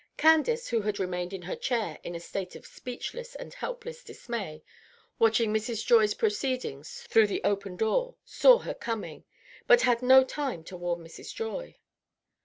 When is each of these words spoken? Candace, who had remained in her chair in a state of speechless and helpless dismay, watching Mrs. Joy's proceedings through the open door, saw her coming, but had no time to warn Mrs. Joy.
Candace, 0.17 0.69
who 0.69 0.81
had 0.81 0.97
remained 0.97 1.31
in 1.31 1.43
her 1.43 1.55
chair 1.55 1.99
in 2.03 2.15
a 2.15 2.19
state 2.19 2.55
of 2.55 2.65
speechless 2.65 3.35
and 3.35 3.53
helpless 3.53 4.03
dismay, 4.03 4.63
watching 5.19 5.53
Mrs. 5.53 5.85
Joy's 5.85 6.15
proceedings 6.15 7.03
through 7.07 7.27
the 7.27 7.43
open 7.43 7.75
door, 7.75 8.15
saw 8.25 8.57
her 8.57 8.73
coming, 8.73 9.25
but 9.67 9.81
had 9.83 10.01
no 10.01 10.23
time 10.23 10.63
to 10.63 10.75
warn 10.75 11.01
Mrs. 11.03 11.35
Joy. 11.35 11.77